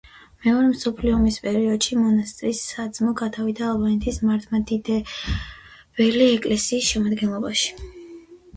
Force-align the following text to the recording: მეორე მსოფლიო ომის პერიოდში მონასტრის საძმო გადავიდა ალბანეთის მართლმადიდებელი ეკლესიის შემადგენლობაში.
მეორე 0.43 0.61
მსოფლიო 0.69 1.17
ომის 1.17 1.35
პერიოდში 1.43 1.97
მონასტრის 2.05 2.61
საძმო 2.71 3.13
გადავიდა 3.21 3.67
ალბანეთის 3.73 4.19
მართლმადიდებელი 4.31 6.27
ეკლესიის 6.33 6.91
შემადგენლობაში. 6.93 7.99